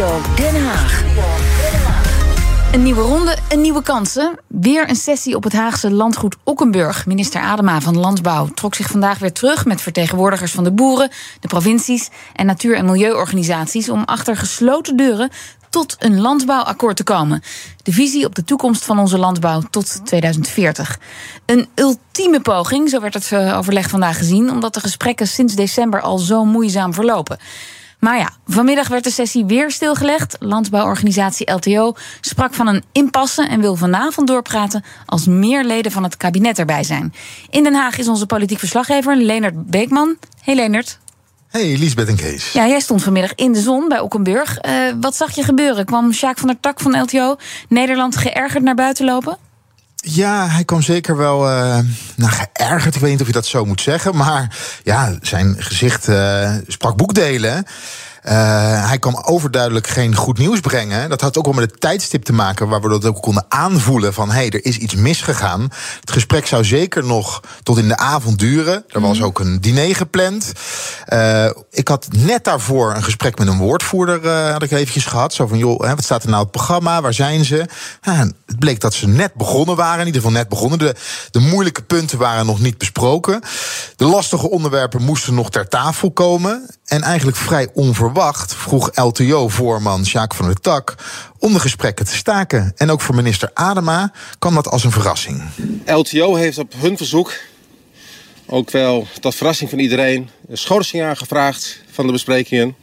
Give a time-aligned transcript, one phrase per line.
[0.00, 1.02] Den Haag.
[2.72, 4.38] Een nieuwe ronde, een nieuwe kansen.
[4.46, 7.06] Weer een sessie op het Haagse landgoed Okkenburg.
[7.06, 11.10] Minister Adema van Landbouw trok zich vandaag weer terug met vertegenwoordigers van de boeren,
[11.40, 15.30] de provincies en natuur- en milieuorganisaties om achter gesloten deuren
[15.70, 17.42] tot een landbouwakkoord te komen.
[17.82, 20.98] De visie op de toekomst van onze landbouw tot 2040.
[21.46, 26.00] Een ultieme poging, zo werd het eh, overleg vandaag gezien, omdat de gesprekken sinds december
[26.00, 27.38] al zo moeizaam verlopen.
[28.00, 30.36] Maar ja, vanmiddag werd de sessie weer stilgelegd.
[30.38, 36.16] Landbouworganisatie LTO sprak van een impasse en wil vanavond doorpraten als meer leden van het
[36.16, 37.14] kabinet erbij zijn.
[37.50, 40.16] In Den Haag is onze politiek verslaggever Leonard Beekman.
[40.42, 40.98] Hey Leonard.
[41.48, 42.52] Hey, Lisbeth en Kees.
[42.52, 44.64] Ja, jij stond vanmiddag in de zon bij Okkenburg.
[44.64, 45.84] Uh, wat zag je gebeuren?
[45.84, 47.36] Kwam Sjaak van der Tak van LTO
[47.68, 49.38] Nederland geërgerd naar buiten lopen?
[50.02, 51.78] Ja, hij kwam zeker wel uh,
[52.16, 52.94] nou, geërgerd.
[52.94, 54.16] Ik weet niet of je dat zo moet zeggen.
[54.16, 57.64] Maar ja, zijn gezicht uh, sprak boekdelen.
[58.24, 58.32] Uh,
[58.88, 61.08] hij kwam overduidelijk geen goed nieuws brengen.
[61.08, 64.14] Dat had ook wel met het tijdstip te maken, waar we dat ook konden aanvoelen
[64.14, 65.68] van hé, hey, er is iets misgegaan.
[66.00, 68.84] Het gesprek zou zeker nog tot in de avond duren.
[68.88, 70.52] Er was ook een diner gepland.
[71.12, 75.34] Uh, ik had net daarvoor een gesprek met een woordvoerder, uh, had ik eventjes gehad.
[75.34, 77.00] Zo van joh, wat staat er nou op het programma?
[77.00, 77.68] Waar zijn ze?
[78.00, 80.78] Het bleek dat ze net begonnen waren, in ieder geval net begonnen.
[80.78, 80.94] De,
[81.30, 83.42] de moeilijke punten waren nog niet besproken.
[83.96, 86.68] De lastige onderwerpen moesten nog ter tafel komen.
[86.90, 90.94] En eigenlijk vrij onverwacht vroeg LTO-voorman Sjaak van der Tak
[91.38, 92.72] om de gesprekken te staken.
[92.76, 95.42] En ook voor minister Adema kwam dat als een verrassing.
[95.86, 97.32] LTO heeft op hun verzoek,
[98.46, 102.74] ook wel tot verrassing van iedereen, een schorsing aangevraagd van de besprekingen.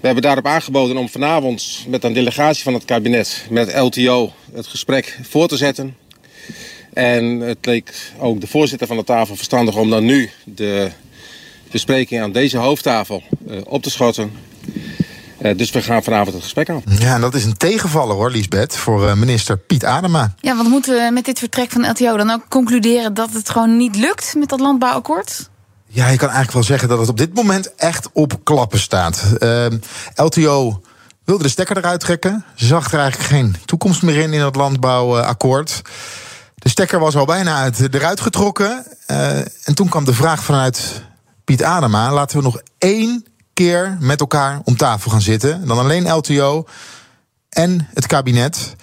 [0.00, 4.66] We hebben daarop aangeboden om vanavond met een delegatie van het kabinet, met LTO, het
[4.66, 5.96] gesprek voor te zetten.
[6.92, 10.90] En het leek ook de voorzitter van de tafel verstandig om dan nu de
[11.74, 14.32] bespreking aan deze hoofdtafel uh, op te schotten.
[15.42, 16.82] Uh, dus we gaan vanavond het gesprek aan.
[16.98, 20.34] Ja, en dat is een tegenvaller hoor, Liesbeth, voor uh, minister Piet Adema.
[20.40, 23.76] Ja, want moeten we met dit vertrek van LTO dan ook concluderen dat het gewoon
[23.76, 25.50] niet lukt met dat landbouwakkoord?
[25.86, 29.22] Ja, je kan eigenlijk wel zeggen dat het op dit moment echt op klappen staat.
[30.14, 30.82] LTO
[31.24, 32.44] wilde de stekker eruit trekken.
[32.54, 35.82] Ze zag er eigenlijk geen toekomst meer in in dat landbouwakkoord.
[36.54, 38.86] De stekker was al bijna uit, eruit getrokken.
[39.64, 41.02] en toen kwam de vraag vanuit
[41.44, 45.66] Piet Adema, laten we nog één keer met elkaar om tafel gaan zitten.
[45.66, 46.66] Dan alleen LTO
[47.48, 48.76] en het kabinet.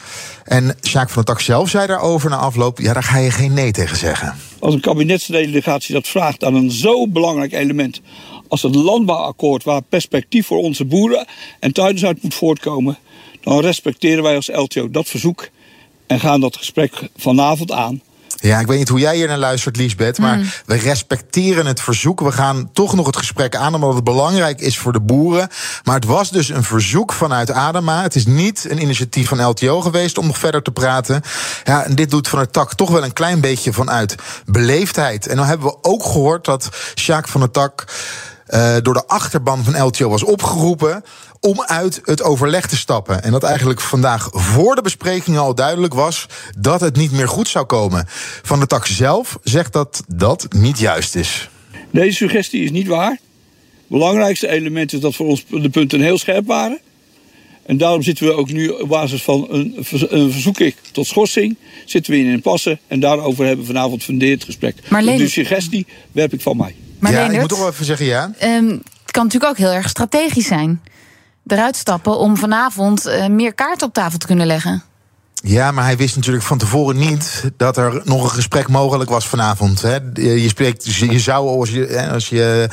[0.44, 2.80] En Sjaak van der Tak zelf zei daarover na afloop...
[2.80, 4.36] ja, daar ga je geen nee tegen zeggen.
[4.60, 8.02] Als een kabinetsdelegatie dat vraagt aan een zo belangrijk element...
[8.48, 11.26] als het landbouwakkoord waar perspectief voor onze boeren
[11.60, 12.98] en tuinders uit moet voortkomen...
[13.42, 15.50] dan respecteren wij als LTO dat verzoek
[16.08, 18.02] en gaan dat gesprek vanavond aan...
[18.42, 20.18] Ja, ik weet niet hoe jij hier naar luistert, Liesbeth.
[20.18, 20.52] Maar mm.
[20.66, 22.20] we respecteren het verzoek.
[22.20, 25.48] We gaan toch nog het gesprek aan, omdat het belangrijk is voor de boeren.
[25.84, 28.02] Maar het was dus een verzoek vanuit Adema.
[28.02, 31.22] Het is niet een initiatief van LTO geweest om nog verder te praten.
[31.64, 34.16] Ja, en dit doet van het tak toch wel een klein beetje vanuit
[34.46, 35.28] beleefdheid.
[35.28, 37.86] En dan hebben we ook gehoord dat Sjaak van het tak.
[38.50, 41.04] Uh, door de achterban van LTO was opgeroepen
[41.42, 43.24] om uit het overleg te stappen.
[43.24, 46.26] En dat eigenlijk vandaag voor de bespreking al duidelijk was
[46.58, 48.06] dat het niet meer goed zou komen.
[48.42, 51.50] Van de tak zelf zegt dat dat niet juist is.
[51.92, 53.12] Deze suggestie is niet waar.
[53.12, 53.20] Het
[54.00, 56.80] belangrijkste element is dat voor ons de punten heel scherp waren.
[57.66, 60.58] En daarom zitten we ook nu op basis van een, een verzoek
[60.92, 61.58] tot schorsing...
[61.86, 64.76] zitten we in een passen en daarover hebben we vanavond fundeerd gesprek.
[64.90, 66.76] Maar De suggestie werp ik van mij.
[67.00, 68.34] Maar ja, Leendert, ik moet toch wel even zeggen ja.
[68.44, 70.82] Um, het kan natuurlijk ook heel erg strategisch zijn.
[71.46, 74.84] Eruit stappen om vanavond uh, meer kaarten op tafel te kunnen leggen.
[75.44, 79.28] Ja, maar hij wist natuurlijk van tevoren niet dat er nog een gesprek mogelijk was
[79.28, 79.82] vanavond.
[79.82, 79.98] Hè.
[80.14, 82.70] Je, spreekt, dus je zou, als je, als je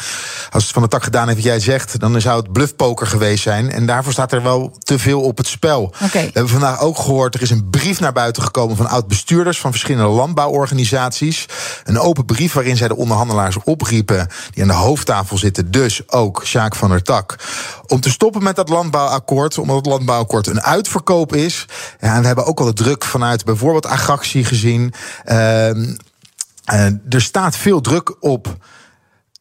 [0.50, 3.42] als het van de tak gedaan heeft wat jij zegt, dan zou het bluffpoker geweest
[3.42, 3.70] zijn.
[3.70, 5.82] En daarvoor staat er wel te veel op het spel.
[5.82, 6.24] Okay.
[6.24, 9.70] We hebben vandaag ook gehoord, er is een brief naar buiten gekomen van oud-bestuurders van
[9.70, 11.46] verschillende landbouworganisaties.
[11.84, 16.42] Een open brief waarin zij de onderhandelaars opriepen, die aan de hoofdtafel zitten, dus ook
[16.44, 17.36] Sjaak van der Tak,
[17.86, 21.66] om te stoppen met dat landbouwakkoord, omdat het landbouwakkoord een uitverkoop is.
[22.00, 24.92] Ja, en we hebben ook al de druk vanuit bijvoorbeeld Agractie gezien.
[25.26, 25.94] Uh, uh,
[27.08, 28.56] er staat veel druk op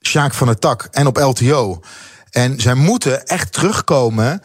[0.01, 1.81] Sjaak van der Tak en op LTO.
[2.31, 4.41] En zij moeten echt terugkomen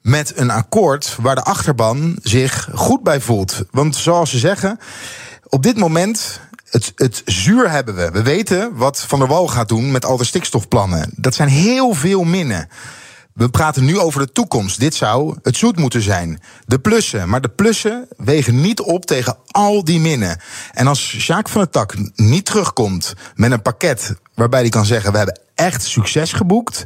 [0.00, 3.62] met een akkoord waar de achterban zich goed bij voelt.
[3.70, 4.78] Want zoals ze zeggen,
[5.48, 6.40] op dit moment
[6.70, 8.10] het, het zuur hebben we.
[8.10, 11.12] We weten wat Van der Wal gaat doen met al de stikstofplannen.
[11.16, 12.68] Dat zijn heel veel minnen.
[13.40, 14.80] We praten nu over de toekomst.
[14.80, 16.40] Dit zou het zoet moeten zijn.
[16.66, 17.28] De plussen.
[17.28, 20.40] Maar de plussen wegen niet op tegen al die minnen.
[20.72, 25.10] En als Sjaak van der Tak niet terugkomt met een pakket waarbij hij kan zeggen:
[25.10, 26.84] We hebben echt succes geboekt.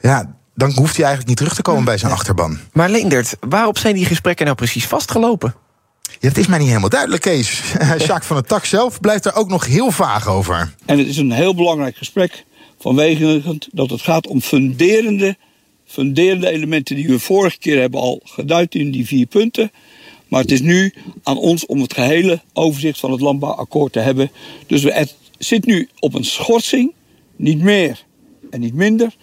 [0.00, 2.58] Ja, dan hoeft hij eigenlijk niet terug te komen bij zijn achterban.
[2.72, 5.54] Maar Leendert, waarop zijn die gesprekken nou precies vastgelopen?
[6.02, 7.62] Ja, dat is mij niet helemaal duidelijk, Kees.
[8.06, 10.74] Jacques van het Tak zelf blijft er ook nog heel vaag over.
[10.84, 12.44] En het is een heel belangrijk gesprek
[12.78, 15.36] vanwege dat het gaat om funderende,
[15.86, 19.70] funderende elementen die we vorige keer hebben al geduid in die vier punten.
[20.28, 24.30] Maar het is nu aan ons om het gehele overzicht van het landbouwakkoord te hebben.
[24.66, 26.92] Dus het zit nu op een schorsing,
[27.36, 28.04] niet meer
[28.50, 29.16] en niet minder.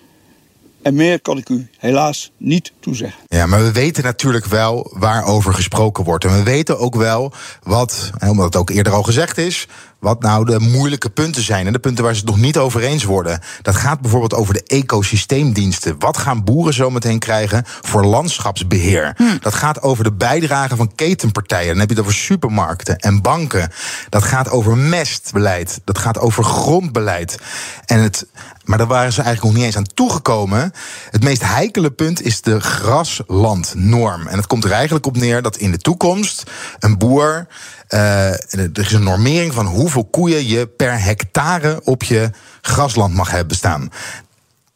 [0.84, 3.24] En meer kan ik u helaas niet toezeggen.
[3.28, 6.26] Ja, maar we weten natuurlijk wel waarover gesproken wordt.
[6.26, 7.34] En we weten ook wel
[7.64, 9.68] wat, omdat het ook eerder al gezegd is,
[10.04, 11.68] wat nou de moeilijke punten zijn.
[11.68, 13.40] En de punten waar ze het nog niet over eens worden.
[13.62, 15.96] Dat gaat bijvoorbeeld over de ecosysteemdiensten.
[16.00, 19.14] Wat gaan boeren zometeen krijgen voor landschapsbeheer?
[19.18, 19.38] Hm.
[19.40, 21.68] Dat gaat over de bijdrage van ketenpartijen.
[21.68, 23.72] Dan heb je het over supermarkten en banken.
[24.10, 25.82] Dat gaat over mestbeleid.
[25.84, 27.40] Dat gaat over grondbeleid.
[27.86, 28.28] En het,
[28.64, 30.74] maar daar waren ze eigenlijk nog niet eens aan toegekomen.
[31.10, 34.28] Het meest heikele punt is de graslandnorm.
[34.28, 36.44] En het komt er eigenlijk op neer dat in de toekomst
[36.80, 37.48] een boer
[37.90, 42.30] uh, er is een normering van hoeveel koeien je per hectare op je
[42.62, 43.90] grasland mag hebben staan.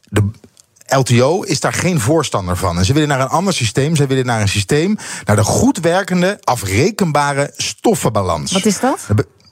[0.01, 0.24] De
[0.88, 2.78] LTO is daar geen voorstander van.
[2.78, 3.95] En ze willen naar een ander systeem.
[3.95, 8.51] Ze willen naar een systeem, naar de goed werkende, afrekenbare stoffenbalans.
[8.51, 9.07] Wat is dat?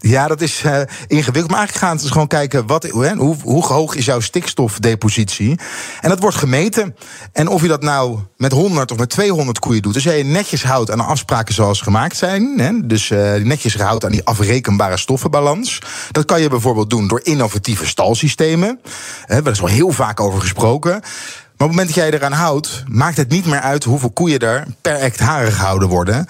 [0.07, 1.47] Ja, dat is uh, ingewikkeld.
[1.47, 5.59] Maar eigenlijk gaan ze gewoon kijken wat, hoe, hoe hoog is jouw stikstofdepositie.
[6.01, 6.95] En dat wordt gemeten.
[7.31, 9.93] En of je dat nou met 100 of met 200 koeien doet.
[9.93, 12.59] Dus je netjes houdt aan de afspraken zoals gemaakt zijn.
[12.59, 15.79] Hè, dus uh, netjes houdt aan die afrekenbare stoffenbalans.
[16.11, 18.79] Dat kan je bijvoorbeeld doen door innovatieve stalsystemen.
[19.25, 20.91] Hè, daar is wel heel vaak over gesproken.
[20.91, 24.39] Maar op het moment dat jij eraan houdt, maakt het niet meer uit hoeveel koeien
[24.39, 26.27] er per hectare gehouden worden.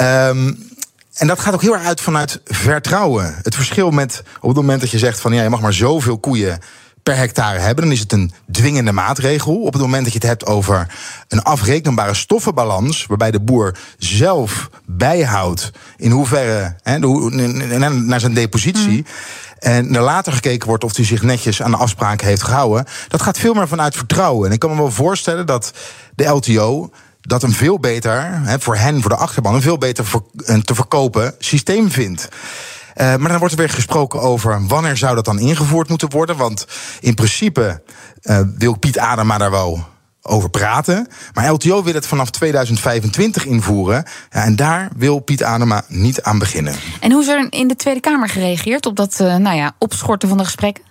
[0.00, 0.67] Um,
[1.18, 3.34] en dat gaat ook heel erg uit vanuit vertrouwen.
[3.42, 6.18] Het verschil met op het moment dat je zegt van ja, je mag maar zoveel
[6.18, 6.58] koeien
[7.02, 9.62] per hectare hebben, dan is het een dwingende maatregel.
[9.62, 10.86] Op het moment dat je het hebt over
[11.28, 16.76] een afrekenbare stoffenbalans, waarbij de boer zelf bijhoudt in hoeverre
[18.04, 18.96] naar zijn depositie.
[18.96, 19.06] Mm.
[19.58, 22.84] En er later gekeken wordt of hij zich netjes aan de afspraken heeft gehouden.
[23.08, 24.46] Dat gaat veel meer vanuit vertrouwen.
[24.46, 25.72] En ik kan me wel voorstellen dat
[26.14, 26.90] de LTO
[27.28, 30.04] dat een veel beter, voor hen, voor de achterban, een veel beter
[30.64, 32.28] te verkopen systeem vindt.
[32.96, 36.36] Uh, maar dan wordt er weer gesproken over wanneer zou dat dan ingevoerd moeten worden.
[36.36, 36.66] Want
[37.00, 37.82] in principe
[38.22, 39.86] uh, wil Piet Adema daar wel
[40.22, 41.06] over praten.
[41.34, 44.04] Maar LTO wil het vanaf 2025 invoeren.
[44.30, 46.74] Ja, en daar wil Piet Adema niet aan beginnen.
[47.00, 50.38] En hoe is er in de Tweede Kamer gereageerd op dat nou ja, opschorten van
[50.38, 50.84] de gesprekken?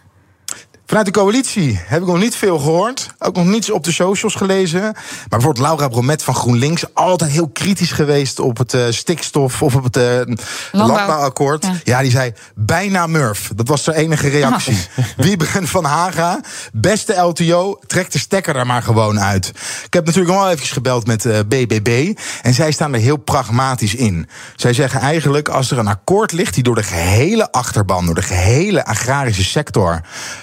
[0.88, 3.08] Vanuit de coalitie heb ik nog niet veel gehoord.
[3.20, 4.82] Ook nog niets op de socials gelezen.
[4.82, 6.94] Maar bijvoorbeeld Laura Bromet van GroenLinks...
[6.94, 9.62] altijd heel kritisch geweest op het uh, stikstof...
[9.62, 10.36] of op het uh,
[10.72, 11.64] landbouwakkoord.
[11.66, 11.74] Ja.
[11.84, 12.02] ja.
[12.02, 13.52] die zei bijna Murf.
[13.56, 14.78] Dat was haar enige reactie.
[14.96, 15.06] Oh.
[15.26, 16.40] Wieberen van Haga,
[16.74, 17.80] beste LTO...
[17.88, 19.48] trek de stekker er maar gewoon uit.
[19.86, 22.14] Ik heb natuurlijk nog wel even gebeld met uh, eh, BBB...
[22.42, 24.30] en zij staan er heel pragmatisch in.
[24.56, 26.54] Zij zeggen eigenlijk, als er een akkoord ligt...
[26.54, 30.02] die door de gehele achterban, door de gehele agrarische sector...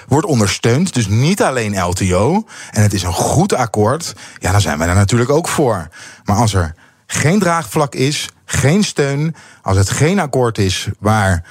[0.09, 0.95] wordt ondersteunt.
[0.95, 2.45] Dus niet alleen LTO.
[2.71, 4.15] En het is een goed akkoord.
[4.39, 5.89] Ja, dan zijn wij er natuurlijk ook voor.
[6.25, 6.75] Maar als er
[7.07, 9.35] geen draagvlak is, geen steun.
[9.63, 11.45] Als het geen akkoord is waar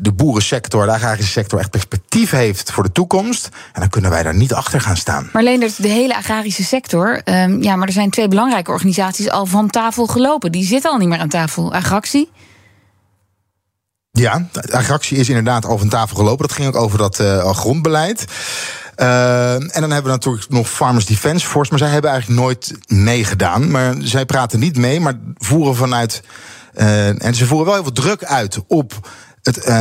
[0.00, 3.48] de, boerensector, de agrarische sector echt perspectief heeft voor de toekomst.
[3.72, 5.30] En dan kunnen wij daar niet achter gaan staan.
[5.32, 7.20] Maar Leendert, de hele agrarische sector.
[7.24, 10.52] Um, ja, maar er zijn twee belangrijke organisaties al van tafel gelopen.
[10.52, 11.74] Die zitten al niet meer aan tafel.
[11.74, 12.30] Agractie
[14.18, 16.46] ja, de agractie is inderdaad al van tafel gelopen.
[16.46, 18.24] Dat ging ook over dat uh, grondbeleid.
[18.96, 21.70] Uh, en dan hebben we natuurlijk nog Farmers Defence Force.
[21.70, 23.70] Maar zij hebben eigenlijk nooit meegedaan.
[23.70, 26.22] Maar zij praten niet mee, maar voeren vanuit.
[26.74, 29.08] Uh, en ze voeren wel heel veel druk uit op
[29.42, 29.72] het.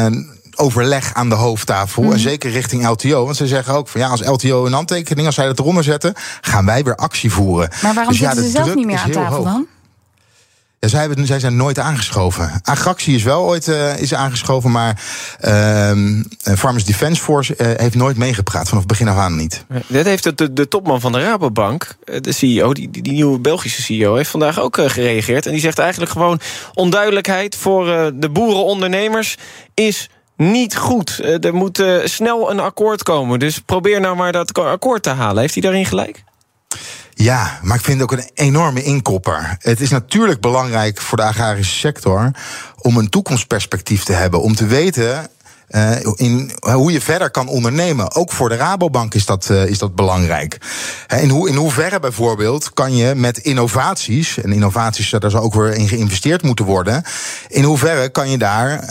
[0.55, 2.03] overleg aan de hoofdtafel.
[2.03, 2.17] En mhm.
[2.17, 3.25] zeker richting LTO.
[3.25, 6.13] Want ze zeggen ook van ja, als LTO een handtekening, als zij dat eronder zetten,
[6.41, 7.69] gaan wij weer actie voeren.
[7.81, 9.67] Maar waarom dus zitten ze zelf niet meer aan tafel dan?
[10.79, 12.59] Zij, zijn nooit aangeschoven.
[12.63, 15.01] Agractie is wel ooit uh, is aangeschoven, maar
[15.41, 15.91] uh,
[16.57, 18.69] Farmers Defence Force uh, heeft nooit meegepraat.
[18.69, 19.65] Vanaf begin af aan niet.
[19.87, 24.15] Dit heeft de, de, topman van de Rabobank, de CEO, die, die, nieuwe Belgische CEO,
[24.15, 25.45] heeft vandaag ook gereageerd.
[25.45, 26.39] En die zegt eigenlijk gewoon:
[26.73, 29.37] onduidelijkheid voor de boerenondernemers
[29.73, 31.19] is niet goed.
[31.41, 33.39] er moet snel een akkoord komen.
[33.39, 35.41] Dus probeer nou maar dat akkoord te halen.
[35.41, 36.23] Heeft hij daarin gelijk?
[37.19, 39.57] Ja, maar ik vind het ook een enorme inkopper.
[39.59, 42.31] Het is natuurlijk belangrijk voor de agrarische sector
[42.77, 44.41] om een toekomstperspectief te hebben.
[44.41, 45.29] Om te weten
[45.69, 48.15] uh, in hoe je verder kan ondernemen.
[48.15, 50.57] Ook voor de Rabobank is dat, uh, is dat belangrijk.
[51.21, 55.73] In, hoe, in hoeverre bijvoorbeeld kan je met innovaties, en innovaties, daar zou ook weer
[55.73, 57.03] in geïnvesteerd moeten worden.
[57.47, 58.89] In hoeverre kan je daar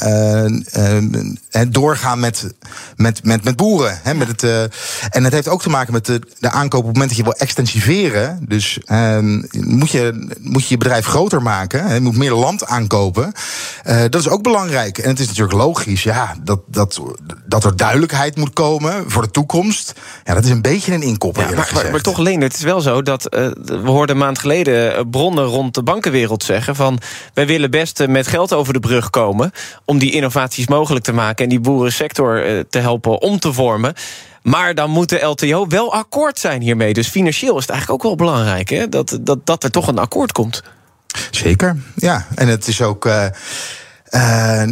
[1.69, 2.55] doorgaan met,
[2.97, 4.01] met, met, met boeren?
[4.03, 4.71] Hè, met het,
[5.11, 7.25] en het heeft ook te maken met de, de aankoop op het moment dat je
[7.25, 8.45] wil extensiveren.
[8.49, 11.95] Dus ehm, moet, je, moet je bedrijf groter maken.
[11.95, 13.33] Je moet meer land aankopen.
[13.85, 14.99] dat is ook belangrijk.
[14.99, 17.01] En het is natuurlijk logisch, ja, dat dat,
[17.47, 19.93] dat er duidelijkheid moet komen voor de toekomst.
[20.25, 21.43] Ja, dat is een beetje een inkopper.
[21.43, 24.23] Ja, maar, maar, maar, toch, Leen, het is wel zo dat uh, we hoorden een
[24.23, 26.99] maand geleden eh, bronnen rond de bankenwereld zeggen: van
[27.35, 29.53] wij willen best eh, met geld over de brug komen
[29.85, 33.95] om die innovaties mogelijk te maken en die boerensector te helpen om te vormen.
[34.43, 36.93] Maar dan moet de LTO wel akkoord zijn hiermee.
[36.93, 38.89] Dus financieel is het eigenlijk ook wel belangrijk hè?
[38.89, 40.63] Dat, dat, dat er toch een akkoord komt.
[41.31, 42.27] Zeker, ja.
[42.35, 43.07] En het is ook.
[43.07, 44.63] Uh,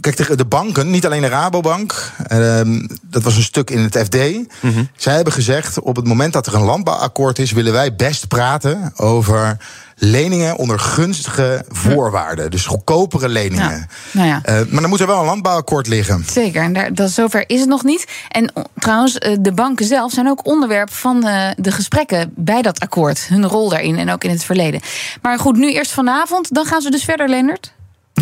[0.00, 4.16] Kijk, de banken, niet alleen de Rabobank, ehm, dat was een stuk in het FD.
[4.60, 4.84] Mhm.
[4.96, 8.92] Zij hebben gezegd: op het moment dat er een landbouwakkoord is, willen wij best praten
[8.96, 9.56] over
[9.96, 12.50] leningen onder gunstige voorwaarden.
[12.50, 13.88] Dus goedkopere leningen.
[14.10, 14.40] nou ja.
[14.44, 16.24] Uh, maar dan moet er wel een landbouwakkoord liggen.
[16.30, 18.06] Zeker, en daar, dat, zover is het nog niet.
[18.28, 22.80] En trouwens, eh, de banken zelf zijn ook onderwerp van de, de gesprekken bij dat
[22.80, 23.26] akkoord.
[23.28, 24.80] Hun rol daarin en ook in het verleden.
[25.22, 26.54] Maar goed, nu eerst vanavond.
[26.54, 27.72] Dan gaan ze dus verder, Leonard.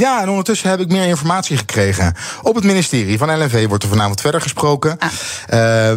[0.01, 2.15] Ja, en ondertussen heb ik meer informatie gekregen.
[2.43, 4.99] Op het ministerie van LNV wordt er vanavond verder gesproken.
[4.99, 5.09] Ah.
[5.09, 5.19] Uh,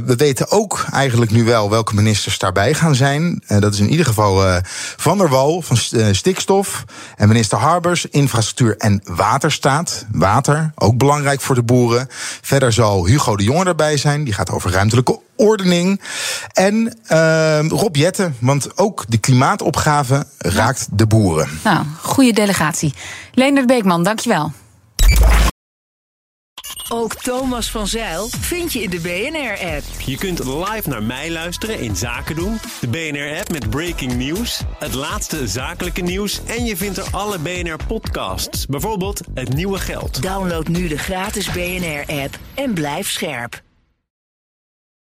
[0.06, 3.44] we weten ook eigenlijk nu wel welke ministers daarbij gaan zijn.
[3.48, 4.58] Uh, dat is in ieder geval uh,
[4.98, 5.78] Van der Wal van
[6.16, 6.84] Stikstof.
[7.16, 10.06] En minister Harbers, Infrastructuur en Waterstaat.
[10.12, 12.08] Water, ook belangrijk voor de boeren.
[12.42, 14.24] Verder zal Hugo de Jonge erbij zijn.
[14.24, 16.02] Die gaat over ruimtelijke ordening.
[16.54, 21.50] En uh, Rob Jetten, want ook de klimaatopgave raakt de boeren.
[21.64, 22.94] Nou, goede delegatie.
[23.34, 24.52] Leendert Beekman, dankjewel.
[26.90, 29.84] Ook Thomas van Zeil vind je in de BNR-app.
[30.06, 32.60] Je kunt live naar mij luisteren in Zaken doen.
[32.80, 36.42] De BNR-app met breaking news, het laatste zakelijke nieuws...
[36.46, 40.22] en je vindt er alle BNR-podcasts, bijvoorbeeld Het Nieuwe Geld.
[40.22, 43.63] Download nu de gratis BNR-app en blijf scherp.